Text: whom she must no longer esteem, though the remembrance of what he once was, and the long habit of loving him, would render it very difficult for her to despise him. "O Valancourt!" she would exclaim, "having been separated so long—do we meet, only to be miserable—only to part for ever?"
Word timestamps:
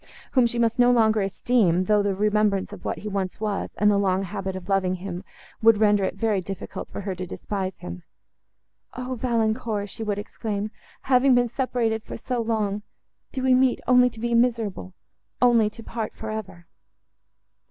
whom 0.31 0.47
she 0.47 0.57
must 0.57 0.79
no 0.79 0.89
longer 0.89 1.21
esteem, 1.21 1.83
though 1.83 2.01
the 2.01 2.15
remembrance 2.15 2.73
of 2.73 2.83
what 2.83 2.97
he 2.97 3.07
once 3.07 3.39
was, 3.39 3.75
and 3.75 3.91
the 3.91 3.99
long 3.99 4.23
habit 4.23 4.55
of 4.55 4.67
loving 4.67 4.95
him, 4.95 5.23
would 5.61 5.77
render 5.77 6.03
it 6.03 6.15
very 6.15 6.41
difficult 6.41 6.89
for 6.89 7.01
her 7.01 7.13
to 7.13 7.27
despise 7.27 7.77
him. 7.77 8.01
"O 8.97 9.13
Valancourt!" 9.13 9.87
she 9.91 10.01
would 10.01 10.17
exclaim, 10.17 10.71
"having 11.03 11.35
been 11.35 11.49
separated 11.49 12.01
so 12.19 12.41
long—do 12.41 13.43
we 13.43 13.53
meet, 13.53 13.79
only 13.85 14.09
to 14.09 14.19
be 14.19 14.33
miserable—only 14.33 15.69
to 15.69 15.83
part 15.83 16.15
for 16.15 16.31
ever?" 16.31 16.65